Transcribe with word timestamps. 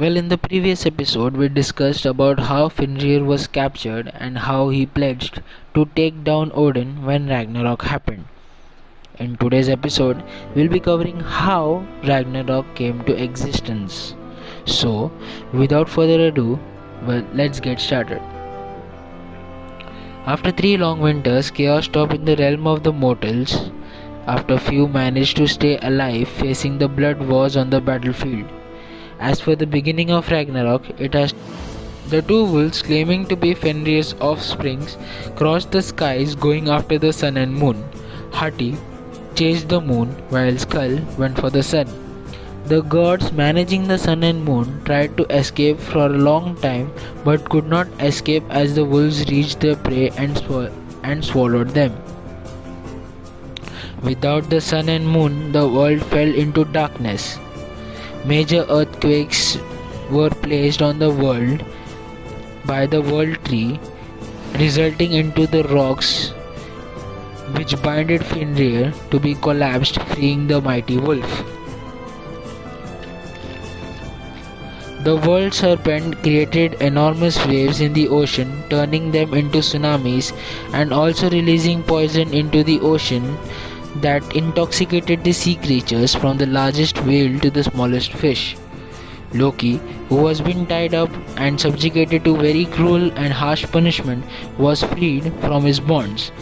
Well, 0.00 0.16
in 0.16 0.28
the 0.28 0.38
previous 0.38 0.86
episode, 0.86 1.36
we 1.36 1.48
discussed 1.48 2.06
about 2.06 2.38
how 2.38 2.68
Fenrir 2.68 3.24
was 3.24 3.48
captured 3.48 4.12
and 4.14 4.38
how 4.38 4.68
he 4.68 4.86
pledged 4.86 5.42
to 5.74 5.88
take 5.96 6.22
down 6.22 6.52
Odin 6.54 7.04
when 7.04 7.26
Ragnarok 7.26 7.82
happened. 7.82 8.26
In 9.18 9.36
today's 9.38 9.68
episode, 9.68 10.22
we'll 10.54 10.68
be 10.68 10.78
covering 10.78 11.18
how 11.18 11.84
Ragnarok 12.04 12.76
came 12.76 13.02
to 13.06 13.20
existence. 13.20 14.14
So, 14.66 15.10
without 15.52 15.88
further 15.88 16.28
ado, 16.28 16.60
well, 17.04 17.24
let's 17.34 17.58
get 17.58 17.80
started. 17.80 18.22
After 20.26 20.52
three 20.52 20.76
long 20.76 21.00
winters, 21.00 21.50
chaos 21.50 21.86
stopped 21.86 22.14
in 22.14 22.24
the 22.24 22.36
realm 22.36 22.68
of 22.68 22.84
the 22.84 22.92
mortals. 22.92 23.72
After 24.28 24.58
few 24.58 24.86
managed 24.86 25.38
to 25.38 25.48
stay 25.48 25.76
alive, 25.78 26.28
facing 26.28 26.78
the 26.78 26.86
blood 26.86 27.20
wars 27.20 27.56
on 27.56 27.70
the 27.70 27.80
battlefield. 27.80 28.46
As 29.20 29.40
for 29.40 29.56
the 29.56 29.66
beginning 29.66 30.10
of 30.10 30.30
Ragnarok, 30.30 30.88
it 31.00 31.14
has 31.14 31.34
the 32.08 32.22
two 32.22 32.44
wolves 32.44 32.80
claiming 32.82 33.26
to 33.26 33.36
be 33.36 33.54
Fenrir's 33.54 34.14
offsprings 34.20 34.96
crossed 35.36 35.72
the 35.72 35.82
skies 35.82 36.34
going 36.34 36.68
after 36.68 36.98
the 36.98 37.12
sun 37.12 37.36
and 37.36 37.52
moon. 37.54 37.84
Hati 38.32 38.76
chased 39.34 39.68
the 39.68 39.80
moon 39.80 40.08
while 40.30 40.52
Skoll 40.52 41.00
went 41.18 41.38
for 41.38 41.50
the 41.50 41.62
sun. 41.62 41.86
The 42.66 42.82
gods 42.82 43.32
managing 43.32 43.88
the 43.88 43.98
sun 43.98 44.22
and 44.22 44.44
moon 44.44 44.82
tried 44.84 45.16
to 45.16 45.24
escape 45.34 45.78
for 45.78 46.06
a 46.06 46.18
long 46.28 46.56
time 46.56 46.92
but 47.24 47.48
could 47.48 47.66
not 47.66 47.88
escape 48.00 48.44
as 48.50 48.74
the 48.74 48.84
wolves 48.84 49.24
reached 49.30 49.60
their 49.60 49.76
prey 49.76 50.10
and, 50.10 50.36
sw- 50.36 50.72
and 51.02 51.24
swallowed 51.24 51.70
them. 51.70 51.94
Without 54.02 54.48
the 54.48 54.60
sun 54.60 54.88
and 54.88 55.08
moon, 55.08 55.52
the 55.52 55.66
world 55.66 56.02
fell 56.06 56.34
into 56.44 56.64
darkness. 56.66 57.38
Major 58.28 58.66
earthquakes 58.68 59.56
were 60.10 60.28
placed 60.28 60.82
on 60.82 60.98
the 60.98 61.10
world 61.10 61.64
by 62.66 62.84
the 62.84 63.00
world 63.00 63.42
tree, 63.46 63.80
resulting 64.58 65.14
into 65.14 65.46
the 65.46 65.62
rocks 65.68 66.34
which 67.56 67.80
binded 67.82 68.22
Fenrir 68.26 68.92
to 69.10 69.18
be 69.18 69.34
collapsed, 69.34 70.02
freeing 70.10 70.46
the 70.46 70.60
mighty 70.60 70.98
wolf. 70.98 71.44
The 75.04 75.16
world 75.16 75.54
serpent 75.54 76.22
created 76.22 76.74
enormous 76.82 77.38
waves 77.46 77.80
in 77.80 77.94
the 77.94 78.08
ocean, 78.08 78.62
turning 78.68 79.10
them 79.10 79.32
into 79.32 79.60
tsunamis 79.60 80.34
and 80.74 80.92
also 80.92 81.30
releasing 81.30 81.82
poison 81.82 82.34
into 82.34 82.62
the 82.62 82.78
ocean 82.80 83.38
that 83.96 84.36
intoxicated 84.36 85.24
the 85.24 85.32
sea 85.32 85.56
creatures 85.56 86.14
from 86.14 86.38
the 86.38 86.46
largest 86.46 87.02
whale 87.04 87.38
to 87.40 87.50
the 87.50 87.64
smallest 87.64 88.12
fish. 88.12 88.56
Loki, 89.34 89.80
who 90.08 90.16
was 90.16 90.40
been 90.40 90.66
tied 90.66 90.94
up 90.94 91.10
and 91.36 91.60
subjugated 91.60 92.24
to 92.24 92.36
very 92.36 92.64
cruel 92.64 93.10
and 93.16 93.32
harsh 93.32 93.64
punishment, 93.66 94.24
was 94.58 94.82
freed 94.82 95.32
from 95.40 95.64
his 95.64 95.80
bonds. 95.80 96.32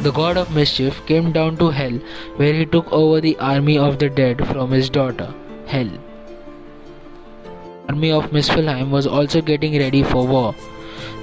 The 0.00 0.12
god 0.12 0.36
of 0.36 0.54
mischief 0.54 1.04
came 1.06 1.32
down 1.32 1.56
to 1.58 1.70
hell 1.70 1.98
where 2.36 2.52
he 2.52 2.66
took 2.66 2.92
over 2.92 3.20
the 3.20 3.38
army 3.38 3.78
of 3.78 3.98
the 3.98 4.10
dead 4.10 4.46
from 4.48 4.70
his 4.70 4.90
daughter, 4.90 5.32
Hel 5.66 5.88
army 7.92 8.10
of 8.10 8.30
Muspelheim 8.30 8.90
was 8.90 9.06
also 9.06 9.40
getting 9.40 9.78
ready 9.78 10.02
for 10.02 10.26
war. 10.26 10.54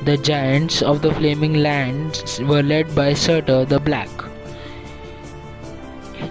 The 0.06 0.18
giants 0.18 0.82
of 0.82 1.02
the 1.02 1.14
Flaming 1.14 1.56
Lands 1.64 2.40
were 2.42 2.64
led 2.64 2.94
by 2.96 3.14
Surtur 3.14 3.66
the 3.66 3.80
Black. 3.80 4.29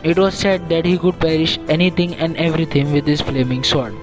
It 0.02 0.18
was 0.18 0.34
said 0.34 0.68
that 0.68 0.84
he 0.84 0.98
could 0.98 1.18
perish 1.20 1.58
anything 1.68 2.14
and 2.16 2.36
everything 2.36 2.92
with 2.92 3.06
his 3.06 3.20
flaming 3.20 3.64
sword. 3.64 3.94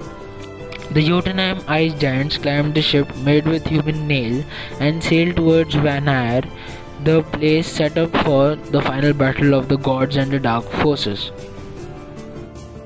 The 0.92 1.02
Jotunheim 1.02 1.60
ice 1.66 1.94
giants 1.94 2.38
climbed 2.38 2.74
the 2.74 2.82
ship 2.82 3.14
made 3.16 3.46
with 3.46 3.66
human 3.66 4.06
nail 4.06 4.44
and 4.80 5.02
sailed 5.02 5.36
towards 5.36 5.74
Vanir, 5.74 6.42
the 7.04 7.22
place 7.22 7.66
set 7.66 7.98
up 7.98 8.16
for 8.24 8.56
the 8.56 8.80
final 8.80 9.12
battle 9.12 9.54
of 9.54 9.68
the 9.68 9.76
gods 9.76 10.16
and 10.16 10.30
the 10.30 10.38
dark 10.38 10.64
forces. 10.64 11.30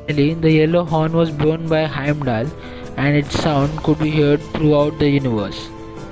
Finally, 0.06 0.34
the 0.34 0.48
Gjallarhorn 0.48 1.12
was 1.12 1.30
blown 1.30 1.68
by 1.68 1.84
Heimdall 1.84 2.48
and 2.96 3.16
its 3.16 3.40
sound 3.40 3.82
could 3.84 3.98
be 3.98 4.10
heard 4.10 4.42
throughout 4.54 4.98
the 4.98 5.08
universe. 5.08 5.68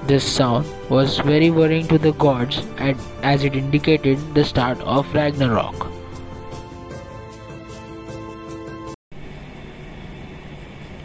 This 0.06 0.24
sound 0.24 0.66
was 0.88 1.18
very 1.18 1.50
worrying 1.50 1.88
to 1.88 1.98
the 1.98 2.12
gods 2.12 2.62
as 3.22 3.44
it 3.44 3.56
indicated 3.56 4.18
the 4.34 4.44
start 4.44 4.80
of 4.82 5.12
Ragnarok. 5.12 5.97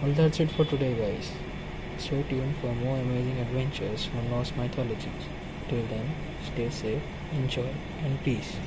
Well, 0.03 0.11
that's 0.11 0.41
it 0.41 0.51
for 0.51 0.65
today, 0.65 0.95
guys. 0.95 1.31
Stay 1.97 2.23
tuned 2.23 2.57
for 2.57 2.73
more 2.75 2.97
amazing 2.97 3.39
adventures 3.39 4.03
from 4.03 4.29
Norse 4.29 4.51
mythology. 4.57 5.09
Till 5.69 5.81
then, 5.85 6.11
stay 6.43 6.69
safe, 6.69 7.01
enjoy, 7.31 7.69
and 8.03 8.21
peace. 8.21 8.57